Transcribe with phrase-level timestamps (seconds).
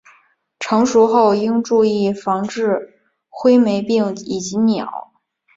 [0.59, 5.13] 成熟后应注意防治灰霉病以及鸟。